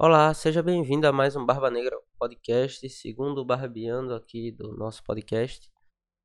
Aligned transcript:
Olá, 0.00 0.32
seja 0.32 0.62
bem-vindo 0.62 1.08
a 1.08 1.12
mais 1.12 1.34
um 1.34 1.44
Barba 1.44 1.68
Negra 1.72 1.98
podcast, 2.20 2.88
segundo 2.88 3.44
Barbeando 3.44 4.14
aqui 4.14 4.52
do 4.52 4.72
nosso 4.76 5.02
podcast. 5.02 5.68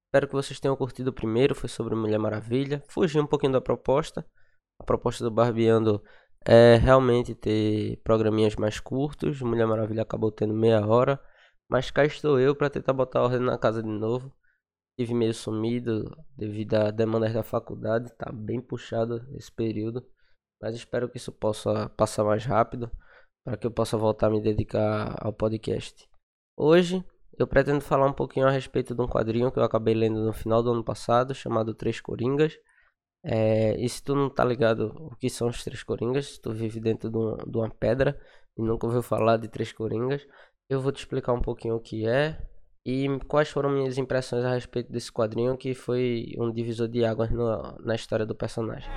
Espero 0.05 0.27
que 0.27 0.33
vocês 0.33 0.59
tenham 0.59 0.75
curtido 0.75 1.09
o 1.09 1.13
primeiro, 1.13 1.55
foi 1.55 1.67
sobre 1.67 1.95
Mulher 1.95 2.19
Maravilha. 2.19 2.83
Fugi 2.87 3.19
um 3.19 3.25
pouquinho 3.25 3.53
da 3.53 3.59
proposta. 3.59 4.23
A 4.79 4.83
proposta 4.83 5.23
do 5.23 5.31
Barbeando 5.31 6.03
é 6.45 6.75
realmente 6.75 7.33
ter 7.33 7.99
programinhas 8.03 8.55
mais 8.57 8.79
curtos. 8.79 9.41
Mulher 9.41 9.65
Maravilha 9.65 10.03
acabou 10.03 10.31
tendo 10.31 10.53
meia 10.53 10.85
hora, 10.85 11.19
mas 11.67 11.89
cá 11.89 12.05
estou 12.05 12.39
eu 12.39 12.55
para 12.55 12.69
tentar 12.69 12.93
botar 12.93 13.23
ordem 13.23 13.39
na 13.39 13.57
casa 13.57 13.81
de 13.81 13.89
novo. 13.89 14.31
Tive 14.99 15.15
meio 15.15 15.33
sumido 15.33 16.15
devido 16.37 16.75
a 16.75 16.91
demandas 16.91 17.33
da 17.33 17.41
faculdade, 17.41 18.13
tá 18.19 18.31
bem 18.31 18.61
puxado 18.61 19.25
esse 19.35 19.51
período, 19.51 20.07
mas 20.61 20.75
espero 20.75 21.09
que 21.09 21.17
isso 21.17 21.31
possa 21.31 21.89
passar 21.89 22.23
mais 22.23 22.45
rápido 22.45 22.91
para 23.43 23.57
que 23.57 23.67
eu 23.67 23.71
possa 23.71 23.97
voltar 23.97 24.27
a 24.27 24.29
me 24.29 24.41
dedicar 24.41 25.15
ao 25.19 25.33
podcast. 25.33 26.07
Hoje 26.55 27.03
eu 27.37 27.47
pretendo 27.47 27.81
falar 27.81 28.07
um 28.07 28.13
pouquinho 28.13 28.47
a 28.47 28.51
respeito 28.51 28.95
de 28.95 29.01
um 29.01 29.07
quadrinho 29.07 29.51
que 29.51 29.59
eu 29.59 29.63
acabei 29.63 29.93
lendo 29.93 30.23
no 30.23 30.33
final 30.33 30.61
do 30.63 30.71
ano 30.71 30.83
passado, 30.83 31.33
chamado 31.33 31.73
Três 31.73 31.99
Coringas. 31.99 32.57
É, 33.25 33.75
e 33.79 33.87
se 33.87 34.03
tu 34.03 34.15
não 34.15 34.29
tá 34.29 34.43
ligado 34.43 34.93
o 34.95 35.15
que 35.15 35.29
são 35.29 35.47
os 35.47 35.63
Três 35.63 35.83
Coringas, 35.83 36.27
se 36.27 36.41
tu 36.41 36.51
vive 36.53 36.79
dentro 36.79 37.09
de 37.09 37.17
uma, 37.17 37.37
de 37.37 37.57
uma 37.57 37.69
pedra 37.69 38.19
e 38.57 38.61
nunca 38.61 38.85
ouviu 38.85 39.01
falar 39.01 39.37
de 39.37 39.47
Três 39.47 39.73
Coringas, 39.73 40.25
eu 40.69 40.79
vou 40.79 40.91
te 40.91 40.99
explicar 40.99 41.33
um 41.33 41.41
pouquinho 41.41 41.75
o 41.75 41.81
que 41.81 42.07
é 42.07 42.37
e 42.85 43.07
quais 43.27 43.49
foram 43.49 43.69
minhas 43.69 43.97
impressões 43.97 44.43
a 44.43 44.53
respeito 44.53 44.91
desse 44.91 45.11
quadrinho 45.11 45.57
que 45.57 45.73
foi 45.73 46.33
um 46.37 46.51
divisor 46.51 46.87
de 46.87 47.03
águas 47.05 47.31
no, 47.31 47.77
na 47.79 47.95
história 47.95 48.25
do 48.25 48.35
personagem. 48.35 48.89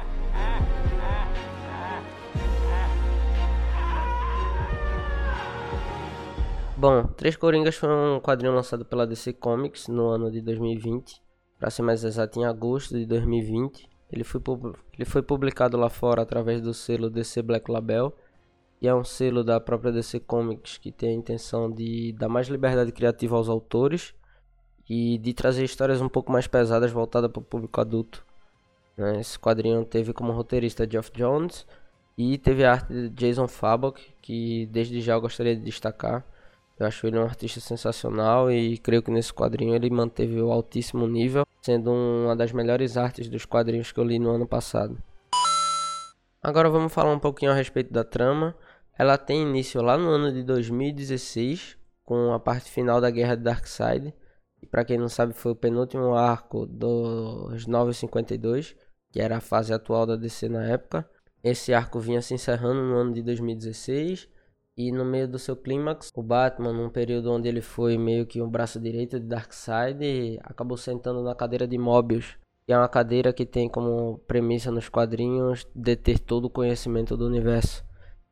Bom, 6.76 7.06
Três 7.06 7.36
Coringas 7.36 7.76
foi 7.76 7.88
um 7.88 8.20
quadrinho 8.20 8.54
lançado 8.54 8.84
pela 8.84 9.06
DC 9.06 9.32
Comics 9.32 9.88
no 9.88 10.08
ano 10.08 10.30
de 10.30 10.40
2020, 10.40 11.22
para 11.58 11.70
ser 11.70 11.82
mais 11.82 12.04
exato, 12.04 12.38
em 12.38 12.44
agosto 12.44 12.98
de 12.98 13.06
2020. 13.06 13.88
Ele 14.12 14.24
foi, 14.24 14.40
ele 14.94 15.04
foi 15.04 15.22
publicado 15.22 15.76
lá 15.76 15.88
fora 15.88 16.22
através 16.22 16.60
do 16.60 16.74
selo 16.74 17.10
DC 17.10 17.42
Black 17.42 17.70
Label 17.70 18.14
que 18.78 18.86
é 18.86 18.94
um 18.94 19.04
selo 19.04 19.42
da 19.42 19.58
própria 19.58 19.92
DC 19.92 20.20
Comics 20.20 20.78
que 20.78 20.92
tem 20.92 21.10
a 21.10 21.14
intenção 21.14 21.70
de 21.70 22.12
dar 22.12 22.28
mais 22.28 22.48
liberdade 22.48 22.92
criativa 22.92 23.36
aos 23.36 23.48
autores 23.48 24.14
e 24.88 25.18
de 25.18 25.32
trazer 25.34 25.64
histórias 25.64 26.00
um 26.00 26.08
pouco 26.08 26.30
mais 26.30 26.46
pesadas 26.46 26.92
voltadas 26.92 27.30
para 27.30 27.40
o 27.40 27.44
público 27.44 27.80
adulto. 27.80 28.24
Né? 28.96 29.20
Esse 29.20 29.38
quadrinho 29.38 29.84
teve 29.84 30.12
como 30.12 30.32
roteirista 30.32 30.88
Geoff 30.88 31.10
Jones 31.12 31.66
e 32.16 32.38
teve 32.38 32.64
a 32.64 32.72
arte 32.72 32.92
de 32.92 33.08
Jason 33.10 33.48
Fabok, 33.48 34.00
que 34.22 34.66
desde 34.66 35.00
já 35.00 35.14
eu 35.14 35.20
gostaria 35.20 35.56
de 35.56 35.62
destacar. 35.62 36.24
Eu 36.78 36.86
acho 36.86 37.06
ele 37.06 37.18
um 37.18 37.22
artista 37.22 37.58
sensacional 37.58 38.50
e 38.50 38.76
creio 38.76 39.02
que 39.02 39.10
nesse 39.10 39.32
quadrinho 39.32 39.74
ele 39.74 39.88
manteve 39.88 40.40
o 40.42 40.52
altíssimo 40.52 41.06
nível, 41.06 41.46
sendo 41.62 41.90
uma 41.90 42.36
das 42.36 42.52
melhores 42.52 42.98
artes 42.98 43.28
dos 43.28 43.46
quadrinhos 43.46 43.92
que 43.92 43.98
eu 43.98 44.04
li 44.04 44.18
no 44.18 44.30
ano 44.30 44.46
passado. 44.46 44.98
Agora 46.42 46.68
vamos 46.68 46.92
falar 46.92 47.12
um 47.12 47.18
pouquinho 47.18 47.50
a 47.50 47.54
respeito 47.54 47.92
da 47.92 48.04
trama. 48.04 48.54
Ela 48.98 49.16
tem 49.16 49.42
início 49.42 49.80
lá 49.80 49.96
no 49.96 50.08
ano 50.10 50.30
de 50.30 50.42
2016, 50.42 51.78
com 52.04 52.32
a 52.32 52.38
parte 52.38 52.70
final 52.70 53.00
da 53.00 53.10
Guerra 53.10 53.36
de 53.36 53.42
Darkseid. 53.42 54.14
E 54.62 54.66
para 54.66 54.84
quem 54.84 54.98
não 54.98 55.08
sabe, 55.08 55.32
foi 55.32 55.52
o 55.52 55.56
penúltimo 55.56 56.14
arco 56.14 56.66
dos 56.66 57.66
952, 57.66 58.76
que 59.10 59.20
era 59.20 59.38
a 59.38 59.40
fase 59.40 59.72
atual 59.72 60.06
da 60.06 60.14
DC 60.14 60.48
na 60.48 60.64
época. 60.66 61.08
Esse 61.42 61.72
arco 61.72 61.98
vinha 61.98 62.20
se 62.20 62.34
encerrando 62.34 62.82
no 62.82 62.96
ano 62.96 63.12
de 63.12 63.22
2016. 63.22 64.28
E 64.76 64.92
no 64.92 65.06
meio 65.06 65.26
do 65.26 65.38
seu 65.38 65.56
clímax, 65.56 66.10
o 66.14 66.22
Batman, 66.22 66.72
num 66.72 66.90
período 66.90 67.32
onde 67.32 67.48
ele 67.48 67.62
foi 67.62 67.96
meio 67.96 68.26
que 68.26 68.42
um 68.42 68.48
braço 68.48 68.78
direito 68.78 69.18
de 69.18 69.26
Darkseid, 69.26 70.38
acabou 70.42 70.76
sentando 70.76 71.22
na 71.22 71.34
cadeira 71.34 71.66
de 71.66 71.78
Mobius, 71.78 72.36
que 72.66 72.72
é 72.74 72.76
uma 72.78 72.88
cadeira 72.88 73.32
que 73.32 73.46
tem 73.46 73.70
como 73.70 74.18
premissa 74.26 74.70
nos 74.70 74.90
quadrinhos 74.90 75.66
deter 75.74 76.18
todo 76.18 76.44
o 76.44 76.50
conhecimento 76.50 77.16
do 77.16 77.26
universo. 77.26 77.82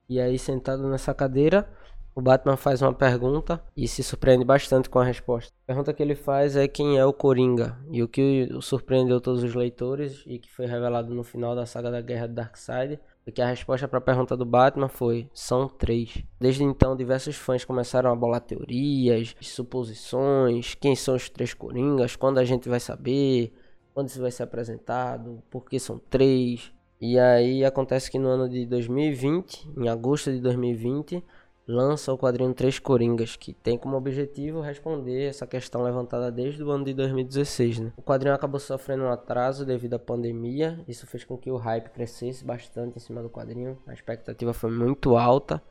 E 0.06 0.20
aí, 0.20 0.38
sentado 0.38 0.86
nessa 0.86 1.14
cadeira, 1.14 1.66
o 2.14 2.20
Batman 2.20 2.58
faz 2.58 2.82
uma 2.82 2.92
pergunta 2.92 3.60
e 3.74 3.88
se 3.88 4.02
surpreende 4.02 4.44
bastante 4.44 4.90
com 4.90 4.98
a 4.98 5.04
resposta. 5.04 5.50
A 5.64 5.66
pergunta 5.68 5.94
que 5.94 6.02
ele 6.02 6.14
faz 6.14 6.56
é 6.56 6.68
quem 6.68 6.98
é 6.98 7.04
o 7.06 7.12
Coringa. 7.12 7.78
E 7.90 8.02
o 8.02 8.08
que 8.08 8.48
surpreendeu 8.60 9.20
todos 9.20 9.42
os 9.42 9.54
leitores 9.54 10.22
e 10.26 10.38
que 10.38 10.52
foi 10.52 10.66
revelado 10.66 11.14
no 11.14 11.24
final 11.24 11.56
da 11.56 11.64
saga 11.64 11.90
da 11.90 12.02
Guerra 12.02 12.28
de 12.28 12.34
Darkseid 12.34 13.00
é 13.26 13.30
que 13.30 13.40
a 13.40 13.46
resposta 13.46 13.88
para 13.88 13.98
a 13.98 14.02
pergunta 14.02 14.36
do 14.36 14.44
Batman 14.44 14.88
foi: 14.88 15.28
são 15.32 15.68
três. 15.68 16.22
Desde 16.38 16.62
então, 16.62 16.96
diversos 16.96 17.36
fãs 17.36 17.64
começaram 17.64 18.12
a 18.12 18.16
bolar 18.16 18.40
teorias, 18.40 19.34
suposições, 19.40 20.74
quem 20.74 20.94
são 20.94 21.14
os 21.14 21.28
três 21.28 21.54
Coringas, 21.54 22.16
quando 22.16 22.38
a 22.38 22.44
gente 22.44 22.68
vai 22.68 22.80
saber, 22.80 23.52
quando 23.94 24.08
isso 24.08 24.20
vai 24.20 24.30
ser 24.30 24.42
apresentado, 24.42 25.42
por 25.50 25.64
que 25.64 25.78
são 25.78 25.98
três. 25.98 26.72
E 27.00 27.18
aí 27.18 27.64
acontece 27.64 28.10
que 28.10 28.18
no 28.18 28.28
ano 28.28 28.48
de 28.48 28.66
2020, 28.66 29.70
em 29.76 29.88
agosto 29.88 30.30
de 30.30 30.40
2020, 30.40 31.24
lança 31.66 32.12
o 32.12 32.18
quadrinho 32.18 32.52
Três 32.52 32.78
Coringas, 32.78 33.36
que 33.36 33.52
tem 33.52 33.78
como 33.78 33.96
objetivo 33.96 34.60
responder 34.60 35.28
essa 35.28 35.46
questão 35.46 35.82
levantada 35.82 36.30
desde 36.30 36.62
o 36.62 36.70
ano 36.70 36.84
de 36.84 36.94
2016. 36.94 37.80
Né? 37.80 37.92
O 37.96 38.02
quadrinho 38.02 38.34
acabou 38.34 38.60
sofrendo 38.60 39.04
um 39.04 39.10
atraso 39.10 39.64
devido 39.64 39.94
à 39.94 39.98
pandemia, 39.98 40.82
isso 40.86 41.06
fez 41.06 41.24
com 41.24 41.38
que 41.38 41.50
o 41.50 41.56
hype 41.56 41.90
crescesse 41.90 42.44
bastante 42.44 42.96
em 42.96 43.00
cima 43.00 43.22
do 43.22 43.30
quadrinho, 43.30 43.78
a 43.86 43.92
expectativa 43.92 44.52
foi 44.52 44.70
muito 44.70 45.16
alta 45.16 45.62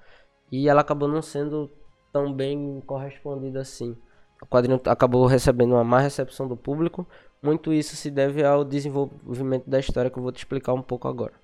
e 0.52 0.68
ela 0.68 0.82
acabou 0.82 1.08
não 1.08 1.22
sendo 1.22 1.72
tão 2.12 2.34
bem 2.34 2.82
correspondida 2.86 3.62
assim. 3.62 3.96
O 4.42 4.46
quadrinho 4.46 4.82
acabou 4.86 5.26
recebendo 5.26 5.74
uma 5.74 5.84
má 5.84 6.00
recepção 6.00 6.48
do 6.48 6.58
público, 6.58 7.08
muito 7.42 7.72
isso 7.72 7.96
se 7.96 8.10
deve 8.10 8.44
ao 8.44 8.64
desenvolvimento 8.64 9.70
da 9.70 9.80
história 9.80 10.10
que 10.10 10.18
eu 10.18 10.24
vou 10.24 10.32
te 10.32 10.40
explicar 10.40 10.74
um 10.74 10.82
pouco 10.82 11.08
agora. 11.08 11.43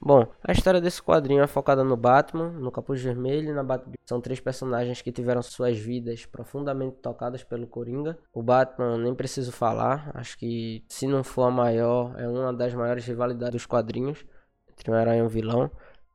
Bom, 0.00 0.26
a 0.42 0.52
história 0.52 0.80
desse 0.80 1.02
quadrinho 1.02 1.42
é 1.42 1.46
focada 1.46 1.82
no 1.82 1.96
Batman, 1.96 2.50
no 2.50 2.70
Capuz 2.70 3.02
Vermelho 3.02 3.50
e 3.50 3.52
na 3.52 3.64
Batgirl. 3.64 3.96
São 4.06 4.20
três 4.20 4.38
personagens 4.38 5.02
que 5.02 5.10
tiveram 5.10 5.42
suas 5.42 5.76
vidas 5.76 6.24
profundamente 6.24 6.96
tocadas 7.02 7.42
pelo 7.42 7.66
Coringa. 7.66 8.16
O 8.32 8.42
Batman, 8.42 8.96
nem 8.96 9.14
preciso 9.14 9.50
falar, 9.50 10.10
acho 10.14 10.38
que 10.38 10.84
se 10.88 11.06
não 11.06 11.24
for 11.24 11.42
a 11.44 11.50
maior, 11.50 12.18
é 12.18 12.28
uma 12.28 12.52
das 12.52 12.72
maiores 12.74 13.04
rivalidades 13.04 13.54
dos 13.54 13.66
quadrinhos 13.66 14.24
entre 14.70 14.90
um 14.90 14.94
herói 14.94 15.18
e 15.18 15.22
um 15.22 15.28
vilão, 15.28 15.68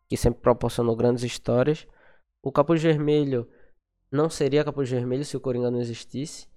que 0.08 0.16
sempre 0.16 0.40
proporcionou 0.42 0.96
grandes 0.96 1.24
histórias. 1.24 1.86
O 2.42 2.52
Capuz 2.52 2.82
Vermelho 2.82 3.50
não 4.10 4.30
seria 4.30 4.64
Capuz 4.64 4.90
Vermelho 4.90 5.26
se 5.26 5.36
o 5.36 5.42
Coringa 5.42 5.70
não 5.70 5.82
existisse 5.82 6.48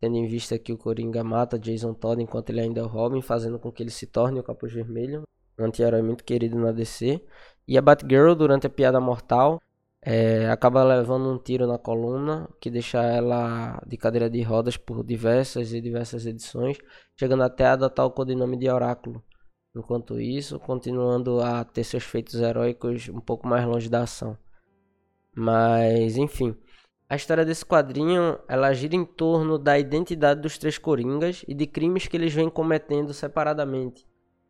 tendo 0.00 0.16
em 0.16 0.26
vista 0.26 0.58
que 0.58 0.72
o 0.72 0.78
Coringa 0.78 1.24
mata 1.24 1.58
Jason 1.58 1.92
Todd 1.92 2.22
enquanto 2.22 2.50
ele 2.50 2.60
ainda 2.60 2.80
é 2.80 2.84
o 2.84 2.86
Robin, 2.86 3.20
fazendo 3.20 3.58
com 3.58 3.72
que 3.72 3.82
ele 3.82 3.90
se 3.90 4.06
torne 4.06 4.38
o 4.38 4.44
Capuz 4.44 4.72
Vermelho, 4.72 5.22
anti-herói 5.58 6.02
muito 6.02 6.24
querido 6.24 6.58
na 6.58 6.72
DC. 6.72 7.24
E 7.66 7.76
a 7.76 7.82
Batgirl, 7.82 8.34
durante 8.34 8.66
a 8.66 8.70
piada 8.70 9.00
mortal, 9.00 9.60
é, 10.00 10.48
acaba 10.48 10.82
levando 10.84 11.30
um 11.30 11.38
tiro 11.38 11.66
na 11.66 11.78
coluna, 11.78 12.48
que 12.60 12.70
deixa 12.70 13.02
ela 13.02 13.82
de 13.86 13.96
cadeira 13.96 14.30
de 14.30 14.40
rodas 14.42 14.76
por 14.76 15.04
diversas 15.04 15.72
e 15.72 15.80
diversas 15.80 16.24
edições, 16.24 16.78
chegando 17.16 17.42
até 17.42 17.66
a 17.66 17.72
adotar 17.72 18.06
o 18.06 18.10
codinome 18.10 18.56
de 18.56 18.70
Oráculo. 18.70 19.22
Enquanto 19.76 20.18
isso, 20.18 20.58
continuando 20.58 21.40
a 21.40 21.62
ter 21.64 21.84
seus 21.84 22.04
feitos 22.04 22.36
heróicos 22.40 23.08
um 23.08 23.20
pouco 23.20 23.46
mais 23.46 23.66
longe 23.66 23.90
da 23.90 24.02
ação. 24.02 24.36
Mas, 25.36 26.16
enfim, 26.16 26.56
a 27.08 27.14
história 27.14 27.44
desse 27.44 27.64
quadrinho, 27.64 28.38
ela 28.48 28.72
gira 28.72 28.96
em 28.96 29.04
torno 29.04 29.58
da 29.58 29.78
identidade 29.78 30.40
dos 30.40 30.56
três 30.58 30.78
coringas 30.78 31.44
e 31.46 31.54
de 31.54 31.66
crimes 31.66 32.06
que 32.06 32.16
eles 32.16 32.32
vêm 32.32 32.48
cometendo 32.48 33.12
separadamente. 33.12 34.07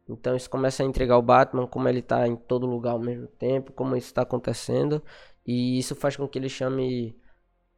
Então 0.09 0.35
isso 0.35 0.49
começa 0.49 0.83
a 0.83 0.87
entregar 0.87 1.19
o 1.19 1.23
Batman 1.23 1.67
como 1.67 1.89
ele 1.89 1.99
está 1.99 2.27
em 2.27 2.35
todo 2.35 2.67
lugar 2.67 2.93
ao 2.93 2.99
mesmo 2.99 3.27
tempo, 3.27 3.73
como 3.73 3.95
isso 3.95 4.07
está 4.07 4.23
acontecendo. 4.23 5.03
E 5.47 5.79
isso 5.79 5.95
faz 5.95 6.17
com 6.17 6.27
que 6.27 6.39
ele 6.39 6.49
chame 6.49 7.15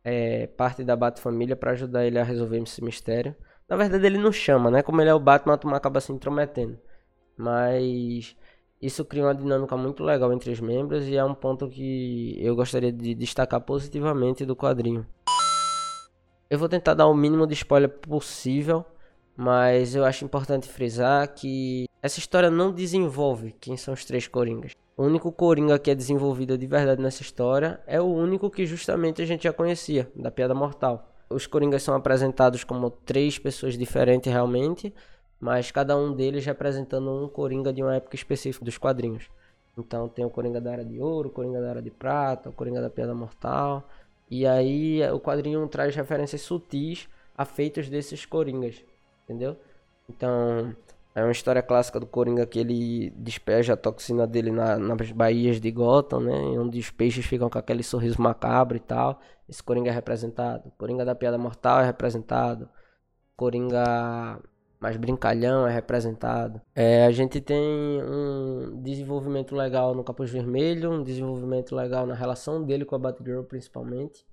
é, 0.04 0.46
parte 0.46 0.84
da 0.84 0.96
Bat-família 0.96 1.56
para 1.56 1.72
ajudar 1.72 2.06
ele 2.06 2.18
a 2.18 2.24
resolver 2.24 2.58
esse 2.58 2.82
mistério. 2.82 3.34
Na 3.68 3.76
verdade 3.76 4.04
ele 4.06 4.18
não 4.18 4.32
chama, 4.32 4.70
né? 4.70 4.82
Como 4.82 5.00
ele 5.00 5.10
é 5.10 5.14
o 5.14 5.20
Batman, 5.20 5.54
a 5.54 5.58
turma 5.58 5.76
acaba 5.76 6.00
se 6.00 6.12
intrometendo. 6.12 6.78
Mas 7.36 8.36
isso 8.80 9.04
cria 9.04 9.24
uma 9.24 9.34
dinâmica 9.34 9.76
muito 9.76 10.02
legal 10.02 10.32
entre 10.32 10.50
os 10.50 10.60
membros 10.60 11.06
e 11.06 11.16
é 11.16 11.24
um 11.24 11.34
ponto 11.34 11.68
que 11.68 12.36
eu 12.38 12.56
gostaria 12.56 12.92
de 12.92 13.14
destacar 13.14 13.60
positivamente 13.60 14.46
do 14.46 14.56
quadrinho. 14.56 15.06
Eu 16.48 16.58
vou 16.58 16.68
tentar 16.68 16.94
dar 16.94 17.06
o 17.06 17.14
mínimo 17.14 17.46
de 17.46 17.54
spoiler 17.54 17.88
possível, 17.88 18.84
mas 19.40 19.94
eu 19.94 20.04
acho 20.04 20.22
importante 20.22 20.68
frisar 20.68 21.26
que 21.32 21.88
essa 22.02 22.18
história 22.18 22.50
não 22.50 22.70
desenvolve 22.70 23.56
quem 23.58 23.74
são 23.74 23.94
os 23.94 24.04
três 24.04 24.28
Coringas. 24.28 24.72
O 24.94 25.04
único 25.04 25.32
Coringa 25.32 25.78
que 25.78 25.90
é 25.90 25.94
desenvolvido 25.94 26.58
de 26.58 26.66
verdade 26.66 27.00
nessa 27.00 27.22
história 27.22 27.80
é 27.86 27.98
o 27.98 28.04
único 28.04 28.50
que 28.50 28.66
justamente 28.66 29.22
a 29.22 29.24
gente 29.24 29.44
já 29.44 29.52
conhecia, 29.54 30.12
da 30.14 30.30
Piada 30.30 30.54
Mortal. 30.54 31.10
Os 31.30 31.46
Coringas 31.46 31.82
são 31.82 31.94
apresentados 31.94 32.64
como 32.64 32.90
três 32.90 33.38
pessoas 33.38 33.78
diferentes 33.78 34.30
realmente, 34.30 34.92
mas 35.40 35.70
cada 35.70 35.96
um 35.96 36.12
deles 36.12 36.44
representando 36.44 37.10
um 37.10 37.26
coringa 37.26 37.72
de 37.72 37.82
uma 37.82 37.94
época 37.94 38.16
específica 38.16 38.62
dos 38.62 38.76
quadrinhos. 38.76 39.30
Então 39.78 40.06
tem 40.06 40.22
o 40.22 40.28
Coringa 40.28 40.60
da 40.60 40.70
Era 40.70 40.84
de 40.84 41.00
Ouro, 41.00 41.30
o 41.30 41.32
Coringa 41.32 41.62
da 41.62 41.68
Era 41.68 41.80
de 41.80 41.90
Prata, 41.90 42.50
o 42.50 42.52
Coringa 42.52 42.82
da 42.82 42.90
Piada 42.90 43.14
Mortal. 43.14 43.88
E 44.30 44.46
aí 44.46 45.00
o 45.10 45.18
quadrinho 45.18 45.66
traz 45.66 45.96
referências 45.96 46.42
sutis 46.42 47.08
a 47.34 47.46
feitos 47.46 47.88
desses 47.88 48.26
Coringas, 48.26 48.84
entendeu? 49.30 49.56
Então 50.08 50.74
é 51.14 51.22
uma 51.22 51.30
história 51.30 51.62
clássica 51.62 52.00
do 52.00 52.06
Coringa 52.06 52.44
que 52.44 52.58
ele 52.58 53.10
despeja 53.10 53.74
a 53.74 53.76
toxina 53.76 54.26
dele 54.26 54.50
na, 54.50 54.76
nas 54.76 55.12
baías 55.12 55.60
de 55.60 55.70
Gotham, 55.70 56.20
né? 56.20 56.34
Onde 56.58 56.78
os 56.80 56.90
peixes 56.90 57.24
ficam 57.24 57.48
com 57.48 57.58
aquele 57.58 57.82
sorriso 57.82 58.20
macabro 58.20 58.76
e 58.76 58.80
tal. 58.80 59.20
Esse 59.48 59.62
Coringa 59.62 59.90
é 59.90 59.92
representado. 59.92 60.72
Coringa 60.76 61.04
da 61.04 61.14
Piada 61.14 61.38
Mortal 61.38 61.80
é 61.80 61.86
representado. 61.86 62.68
Coringa 63.36 64.40
mais 64.80 64.96
brincalhão 64.96 65.66
é 65.66 65.72
representado. 65.72 66.60
É, 66.74 67.04
a 67.04 67.10
gente 67.12 67.40
tem 67.40 68.02
um 68.02 68.80
desenvolvimento 68.82 69.54
legal 69.54 69.94
no 69.94 70.02
Capuz 70.02 70.30
Vermelho, 70.30 70.90
um 70.90 71.02
desenvolvimento 71.02 71.74
legal 71.74 72.06
na 72.06 72.14
relação 72.14 72.64
dele 72.64 72.84
com 72.84 72.96
a 72.96 72.98
Batgirl 72.98 73.42
principalmente. 73.42 74.26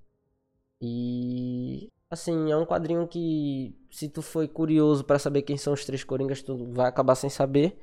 E 0.80 1.90
assim, 2.10 2.50
é 2.50 2.56
um 2.56 2.64
quadrinho 2.64 3.06
que 3.06 3.74
se 3.90 4.08
tu 4.08 4.22
foi 4.22 4.48
curioso 4.48 5.04
para 5.04 5.18
saber 5.18 5.42
quem 5.42 5.56
são 5.56 5.72
os 5.72 5.84
três 5.84 6.04
Coringas, 6.04 6.42
tu 6.42 6.72
vai 6.72 6.88
acabar 6.88 7.14
sem 7.14 7.30
saber. 7.30 7.78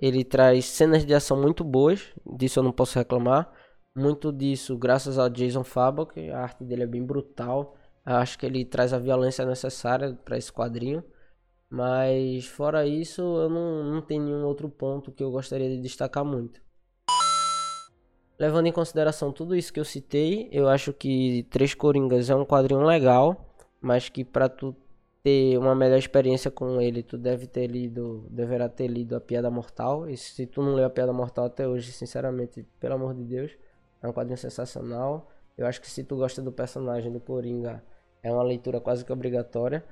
Ele 0.00 0.24
traz 0.24 0.66
cenas 0.66 1.04
de 1.04 1.14
ação 1.14 1.40
muito 1.40 1.64
boas, 1.64 2.12
disso 2.36 2.58
eu 2.58 2.62
não 2.62 2.72
posso 2.72 2.98
reclamar. 2.98 3.50
Muito 3.94 4.30
disso 4.30 4.76
graças 4.76 5.18
ao 5.18 5.28
Jason 5.30 5.64
Fabok, 5.64 6.30
a 6.30 6.40
arte 6.40 6.64
dele 6.64 6.82
é 6.82 6.86
bem 6.86 7.04
brutal. 7.04 7.76
Acho 8.04 8.38
que 8.38 8.46
ele 8.46 8.64
traz 8.64 8.92
a 8.92 8.98
violência 8.98 9.44
necessária 9.44 10.14
para 10.24 10.36
esse 10.36 10.52
quadrinho. 10.52 11.02
Mas 11.68 12.46
fora 12.46 12.86
isso, 12.86 13.20
eu 13.22 13.48
não, 13.48 13.84
não 13.84 14.02
tenho 14.02 14.22
nenhum 14.22 14.44
outro 14.44 14.68
ponto 14.68 15.10
que 15.10 15.24
eu 15.24 15.30
gostaria 15.32 15.68
de 15.68 15.80
destacar 15.80 16.24
muito. 16.24 16.60
Levando 18.38 18.66
em 18.66 18.72
consideração 18.72 19.32
tudo 19.32 19.56
isso 19.56 19.72
que 19.72 19.80
eu 19.80 19.84
citei, 19.84 20.48
eu 20.52 20.68
acho 20.68 20.92
que 20.92 21.44
Três 21.50 21.74
Coringas 21.74 22.30
é 22.30 22.36
um 22.36 22.44
quadrinho 22.44 22.84
legal, 22.84 23.55
mas 23.86 24.08
que 24.08 24.24
para 24.24 24.48
tu 24.48 24.74
ter 25.22 25.56
uma 25.56 25.72
melhor 25.72 25.96
experiência 25.96 26.50
com 26.50 26.80
ele, 26.80 27.04
tu 27.04 27.16
deve 27.16 27.46
ter 27.46 27.68
lido, 27.68 28.26
deverá 28.28 28.68
ter 28.68 28.88
lido 28.88 29.14
A 29.14 29.20
Piada 29.20 29.48
Mortal. 29.48 30.10
E 30.10 30.16
se 30.16 30.44
tu 30.44 30.60
não 30.60 30.74
leu 30.74 30.86
A 30.86 30.90
Piada 30.90 31.12
Mortal 31.12 31.44
até 31.44 31.68
hoje, 31.68 31.92
sinceramente, 31.92 32.66
pelo 32.80 32.94
amor 32.94 33.14
de 33.14 33.22
Deus, 33.22 33.56
é 34.02 34.08
um 34.08 34.12
quadrinho 34.12 34.36
sensacional. 34.36 35.30
Eu 35.56 35.68
acho 35.68 35.80
que 35.80 35.88
se 35.88 36.02
tu 36.02 36.16
gosta 36.16 36.42
do 36.42 36.50
personagem 36.50 37.12
do 37.12 37.20
Coringa, 37.20 37.80
é 38.24 38.32
uma 38.32 38.42
leitura 38.42 38.80
quase 38.80 39.04
que 39.04 39.12
obrigatória. 39.12 39.84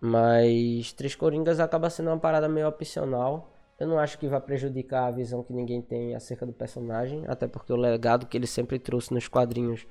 Mas 0.00 0.90
Três 0.94 1.14
Coringas 1.14 1.60
acaba 1.60 1.90
sendo 1.90 2.08
uma 2.08 2.18
parada 2.18 2.48
meio 2.48 2.66
opcional. 2.66 3.52
Eu 3.78 3.86
não 3.86 3.98
acho 3.98 4.18
que 4.18 4.26
vai 4.26 4.40
prejudicar 4.40 5.06
a 5.06 5.10
visão 5.10 5.42
que 5.42 5.52
ninguém 5.52 5.82
tem 5.82 6.14
acerca 6.14 6.46
do 6.46 6.52
personagem, 6.52 7.24
até 7.28 7.46
porque 7.46 7.74
o 7.74 7.76
legado 7.76 8.26
que 8.26 8.38
ele 8.38 8.46
sempre 8.46 8.78
trouxe 8.78 9.12
nos 9.12 9.28
quadrinhos 9.28 9.86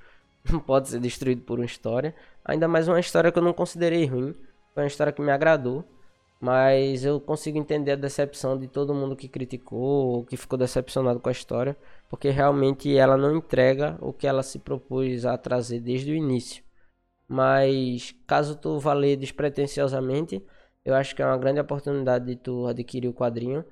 não 0.51 0.59
pode 0.61 0.89
ser 0.89 0.99
destruído 0.99 1.41
por 1.41 1.59
uma 1.59 1.65
história. 1.65 2.15
Ainda 2.43 2.67
mais 2.67 2.87
uma 2.87 2.99
história 2.99 3.31
que 3.31 3.39
eu 3.39 3.43
não 3.43 3.53
considerei 3.53 4.05
ruim, 4.05 4.35
foi 4.73 4.83
uma 4.83 4.87
história 4.87 5.13
que 5.13 5.21
me 5.21 5.31
agradou, 5.31 5.83
mas 6.39 7.03
eu 7.03 7.19
consigo 7.19 7.57
entender 7.57 7.93
a 7.93 7.95
decepção 7.95 8.57
de 8.57 8.67
todo 8.67 8.93
mundo 8.93 9.15
que 9.15 9.27
criticou 9.27 10.07
ou 10.17 10.25
que 10.25 10.37
ficou 10.37 10.57
decepcionado 10.57 11.19
com 11.19 11.29
a 11.29 11.31
história, 11.31 11.75
porque 12.09 12.29
realmente 12.29 12.95
ela 12.95 13.17
não 13.17 13.35
entrega 13.35 13.97
o 14.01 14.13
que 14.13 14.27
ela 14.27 14.43
se 14.43 14.59
propôs 14.59 15.25
a 15.25 15.37
trazer 15.37 15.79
desde 15.79 16.11
o 16.11 16.15
início. 16.15 16.63
Mas 17.27 18.15
caso 18.25 18.55
tu 18.55 18.79
vá 18.79 18.93
ler 18.93 19.17
despretensiosamente, 19.17 20.45
eu 20.85 20.95
acho 20.95 21.15
que 21.15 21.21
é 21.21 21.25
uma 21.25 21.37
grande 21.37 21.59
oportunidade 21.59 22.25
de 22.25 22.35
tu 22.37 22.65
adquirir 22.65 23.09
o 23.09 23.13
quadrinho. 23.13 23.65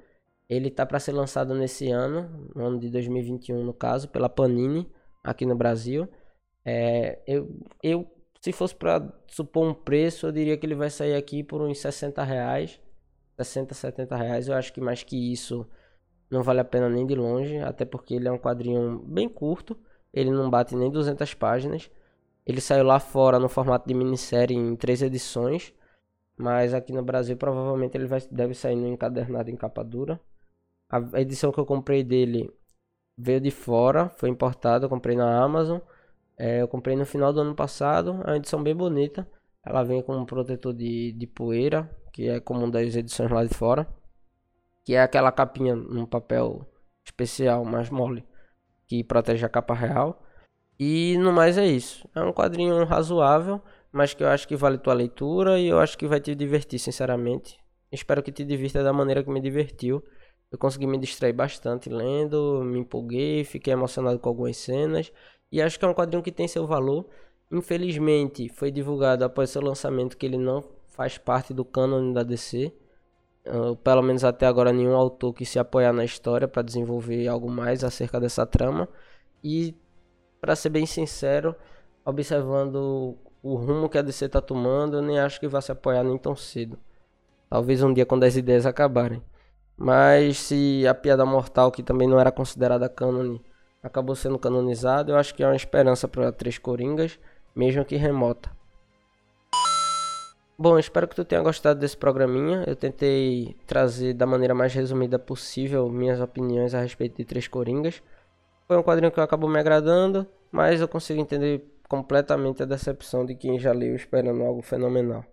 Ele 0.50 0.70
tá 0.70 0.86
para 0.86 1.00
ser 1.00 1.14
lançado 1.14 1.56
nesse 1.56 1.90
ano, 1.90 2.50
no 2.54 2.66
ano 2.66 2.80
de 2.80 2.90
2021 2.90 3.64
no 3.64 3.74
caso, 3.74 4.10
pela 4.10 4.28
Panini 4.28 4.92
aqui 5.24 5.46
no 5.46 5.56
Brasil. 5.56 6.10
É, 6.66 7.22
eu, 7.28 7.60
eu 7.84 8.12
se 8.42 8.52
fosse 8.52 8.76
para 8.76 9.12
supor 9.28 9.68
um 9.68 9.74
preço, 9.74 10.28
eu 10.28 10.32
diria 10.32 10.58
que 10.58 10.66
ele 10.66 10.76
vai 10.76 10.90
sair 10.90 11.16
aqui 11.16 11.44
por 11.44 11.62
uns 11.62 11.80
60 11.80 12.24
reais, 12.24 12.80
60, 13.38 13.74
70 13.74 14.16
reais. 14.16 14.48
Eu 14.48 14.56
acho 14.56 14.74
que 14.74 14.82
mais 14.82 15.04
que 15.04 15.32
isso 15.32 15.68
não 16.30 16.44
vale 16.44 16.60
a 16.60 16.66
pena 16.66 16.90
nem 16.90 17.06
de 17.06 17.16
longe, 17.16 17.58
até 17.60 17.86
porque 17.86 18.16
ele 18.16 18.28
é 18.28 18.32
um 18.32 18.38
quadrinho 18.38 19.00
bem 19.00 19.30
curto, 19.30 19.78
ele 20.14 20.32
não 20.32 20.50
bate 20.50 20.76
nem 20.76 20.92
200 20.92 21.34
páginas. 21.34 21.90
Ele 22.46 22.62
saiu 22.62 22.84
lá 22.84 23.00
fora 23.00 23.40
no 23.40 23.50
formato 23.50 23.88
de 23.88 23.94
minissérie 23.94 24.56
em 24.56 24.76
três 24.76 25.02
edições. 25.02 25.74
Mas 26.38 26.74
aqui 26.74 26.92
no 26.92 27.04
Brasil 27.04 27.38
provavelmente 27.38 27.98
ele 27.98 28.08
vai, 28.08 28.20
deve 28.30 28.54
sair 28.54 28.76
no 28.76 28.88
encadernado 28.88 29.50
em 29.50 29.56
capa 29.56 29.84
dura. 29.84 30.20
A 30.90 31.20
edição 31.22 31.52
que 31.52 31.60
eu 31.60 31.66
comprei 31.66 32.04
dele 32.04 32.52
veio 33.18 33.40
de 33.42 33.52
fora, 33.52 34.10
foi 34.10 34.30
importada, 34.30 34.90
comprei 34.90 35.16
na 35.16 35.42
Amazon. 35.44 35.80
É, 36.38 36.62
eu 36.62 36.68
comprei 36.68 36.96
no 36.96 37.06
final 37.06 37.32
do 37.32 37.42
ano 37.42 37.56
passado, 37.56 38.22
é 38.26 38.32
uma 38.32 38.38
edição 38.38 38.62
bem 38.62 38.76
bonita. 38.76 39.28
Ela 39.66 39.84
vem 39.84 40.02
com 40.02 40.16
um 40.16 40.26
protetor 40.26 40.74
de, 40.74 41.12
de 41.14 41.28
poeira, 41.28 41.90
que 42.14 42.30
é 42.30 42.40
comum 42.40 42.70
das 42.70 42.96
edições 42.96 43.32
lá 43.32 43.44
de 43.44 43.54
fora. 43.54 43.88
Que 44.84 44.96
é 44.96 45.02
aquela 45.02 45.32
capinha 45.32 45.76
num 45.76 46.06
papel 46.06 46.66
especial, 47.04 47.66
mais 47.66 47.90
mole, 47.90 48.24
que 48.88 49.04
protege 49.04 49.46
a 49.46 49.50
capa 49.50 49.74
real. 49.74 50.22
E 50.80 51.18
no 51.18 51.32
mais 51.32 51.58
é 51.58 51.66
isso. 51.66 52.08
É 52.14 52.22
um 52.22 52.34
quadrinho 52.34 52.84
razoável, 52.84 53.62
mas 53.92 54.14
que 54.14 54.24
eu 54.24 54.28
acho 54.28 54.48
que 54.48 54.56
vale 54.56 54.78
tua 54.78 54.94
leitura 54.94 55.58
e 55.60 55.68
eu 55.68 55.80
acho 55.80 55.98
que 55.98 56.08
vai 56.08 56.20
te 56.20 56.36
divertir, 56.36 56.80
sinceramente. 56.80 57.58
Espero 57.92 58.22
que 58.22 58.32
te 58.32 58.44
divirta 58.44 58.84
da 58.84 58.92
maneira 58.92 59.24
que 59.24 59.30
me 59.30 59.40
divertiu. 59.40 60.04
Eu 60.52 60.58
consegui 60.58 60.88
me 60.88 60.98
distrair 60.98 61.34
bastante 61.34 61.90
lendo, 61.90 62.62
me 62.64 62.80
empolguei, 62.80 63.44
fiquei 63.44 63.74
emocionado 63.74 64.20
com 64.20 64.30
algumas 64.30 64.58
cenas 64.58 65.12
e 65.52 65.62
acho 65.62 65.78
que 65.80 65.86
é 65.86 65.88
um 65.88 65.94
quadrinho 65.94 66.24
que 66.24 66.32
tem 66.32 66.48
seu 66.48 66.66
valor. 66.66 67.08
Infelizmente, 67.52 68.50
foi 68.50 68.72
divulgado 68.72 69.24
após 69.24 69.50
seu 69.50 69.62
lançamento 69.62 70.18
que 70.18 70.26
ele 70.26 70.38
não 70.38 70.64
faz 70.88 71.18
parte 71.18 71.54
do 71.54 71.64
cânone 71.64 72.14
da 72.14 72.24
DC. 72.24 72.74
Uh, 73.46 73.76
pelo 73.76 74.02
menos 74.02 74.24
até 74.24 74.48
agora 74.48 74.74
nenhum 74.74 74.96
autor 74.96 75.32
que 75.32 75.46
se 75.46 75.60
apoiar 75.60 75.94
na 75.94 76.04
história 76.04 76.48
para 76.48 76.64
desenvolver 76.64 77.28
algo 77.28 77.50
mais 77.50 77.84
acerca 77.84 78.20
dessa 78.20 78.46
trama. 78.46 78.90
E 79.44 79.76
para 80.42 80.56
ser 80.56 80.70
bem 80.70 80.86
sincero, 80.86 81.56
observando 82.04 83.18
o 83.44 83.56
rumo 83.56 83.88
que 83.88 83.98
a 83.98 84.02
DC 84.02 84.26
está 84.26 84.42
tomando, 84.42 84.98
eu 84.98 85.02
nem 85.04 85.20
acho 85.20 85.40
que 85.40 85.48
vai 85.48 85.62
se 85.62 85.72
apoiar 85.72 86.04
nem 86.04 86.18
tão 86.18 86.36
cedo. 86.36 86.80
Talvez 87.50 87.84
um 87.84 87.94
dia 87.94 88.06
quando 88.06 88.24
as 88.24 88.36
ideias 88.36 88.66
acabarem. 88.66 89.22
Mas 89.78 90.38
se 90.38 90.88
a 90.88 90.94
Piada 90.94 91.26
Mortal, 91.26 91.72
que 91.72 91.84
também 91.84 92.08
não 92.08 92.20
era 92.20 92.32
considerada 92.32 92.88
cânone, 92.88 93.42
acabou 93.84 94.16
sendo 94.16 94.40
canonizado, 94.40 95.12
eu 95.12 95.18
acho 95.18 95.36
que 95.36 95.44
é 95.44 95.48
uma 95.48 95.56
esperança 95.56 96.08
para 96.08 96.32
Três 96.32 96.58
Coringas, 96.58 97.20
mesmo 97.56 97.84
que 97.84 97.96
remota. 97.96 98.50
Bom, 100.58 100.80
espero 100.80 101.06
que 101.06 101.16
tu 101.16 101.26
tenha 101.26 101.42
gostado 101.42 101.82
desse 101.82 101.98
programinha. 101.98 102.64
Eu 102.66 102.78
tentei 102.78 103.58
trazer 103.68 104.14
da 104.14 104.26
maneira 104.26 104.56
mais 104.56 104.74
resumida 104.74 105.20
possível 105.20 105.90
minhas 105.90 106.22
opiniões 106.22 106.74
a 106.74 106.80
respeito 106.80 107.18
de 107.18 107.26
Três 107.26 107.46
Coringas. 107.46 108.02
Foi 108.66 108.78
um 108.78 108.84
quadrinho 108.84 109.12
que 109.12 109.20
acabou 109.20 109.50
me 109.50 109.60
agradando, 109.60 110.26
mas 110.50 110.80
eu 110.80 110.88
consigo 110.88 111.20
entender 111.20 111.62
completamente 111.90 112.64
a 112.64 112.66
decepção 112.66 113.26
de 113.26 113.36
quem 113.36 113.60
já 113.60 113.74
leu 113.74 113.96
esperando 113.96 114.44
algo 114.44 114.62
fenomenal. 114.62 115.26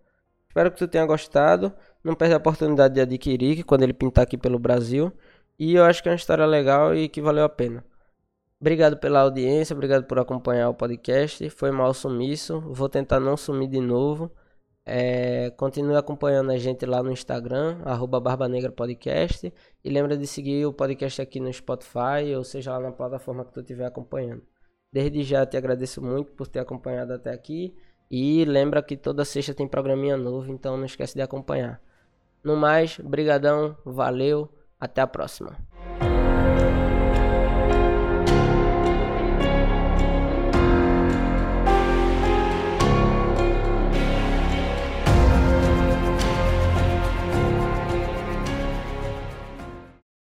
Espero 0.49 0.73
que 0.73 0.79
tu 0.79 0.89
tenha 0.89 1.07
gostado. 1.07 1.73
Não 2.05 2.15
perde 2.15 2.35
a 2.35 2.39
oportunidade 2.39 2.95
de 2.95 3.01
adquirir 3.01 3.65
quando 3.65 3.83
ele 3.83 3.93
pintar 3.93 4.25
aqui 4.25 4.37
pelo 4.37 4.59
Brasil. 4.59 5.13
E 5.59 5.75
eu 5.75 5.85
acho 5.85 6.03
que 6.03 6.09
é 6.09 6.13
uma 6.13 6.17
história 6.17 6.45
legal 6.47 6.95
e 6.95 7.09
que 7.09 7.21
valeu 7.21 7.45
a 7.45 7.49
pena. 7.49 7.85
Obrigado 8.61 8.97
pela 8.97 9.21
audiência, 9.21 9.75
obrigado 9.75 10.05
por 10.05 10.19
acompanhar 10.19 10.69
o 10.69 10.75
podcast. 10.75 11.49
Foi 11.51 11.71
mal 11.71 11.93
sumiço, 11.93 12.61
vou 12.61 12.89
tentar 12.89 13.21
não 13.21 13.37
sumir 13.37 13.69
de 13.69 13.81
novo. 13.81 14.31
É, 14.85 15.51
continue 15.51 15.97
acompanhando 15.97 16.51
a 16.51 16.59
gente 16.59 16.85
lá 16.85 17.03
no 17.03 17.13
Instagram, 17.13 17.81
arroba 17.85 18.21
Barba 18.21 18.49
Negra 18.49 18.73
Podcast. 18.73 19.53
E 19.85 19.91
lembra 19.91 20.17
de 20.17 20.27
seguir 20.27 20.67
o 20.67 20.73
podcast 20.73 21.23
aqui 21.23 21.41
no 21.41 21.53
Spotify, 21.53 22.35
ou 22.37 22.45
seja, 22.45 22.73
lá 22.73 22.81
na 22.81 22.93
plataforma 22.93 23.45
que 23.45 23.53
tu 23.53 23.61
estiver 23.61 23.87
acompanhando. 23.87 24.43
Desde 24.93 25.23
já 25.23 25.47
te 25.47 25.57
agradeço 25.57 26.03
muito 26.03 26.33
por 26.33 26.47
ter 26.49 26.61
acompanhado 26.61 27.13
até 27.13 27.33
aqui. 27.33 27.75
E 28.11 28.45
lembra 28.45 28.83
que 28.83 28.97
toda 28.97 29.25
sexta 29.25 29.55
tem 29.55 29.67
programinha 29.67 30.17
novo, 30.17 30.53
então 30.53 30.77
não 30.77 30.85
esquece 30.85 31.15
de 31.15 31.23
acompanhar. 31.23 31.81
No 32.45 32.57
mais, 32.57 32.99
brigadão, 32.99 33.77
valeu, 33.85 34.49
até 34.81 35.01
a 35.01 35.07
próxima. 35.07 35.57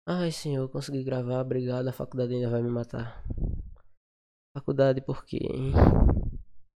Ai, 0.05 0.31
senhor, 0.31 0.67
consegui 0.69 1.03
gravar. 1.03 1.41
Obrigado. 1.41 1.87
A 1.87 1.93
faculdade 1.93 2.33
ainda 2.35 2.49
vai 2.49 2.61
me 2.61 2.69
matar. 2.69 3.23
Faculdade 4.53 5.01
por 5.01 5.23
quê, 5.23 5.39
hein? 5.41 5.71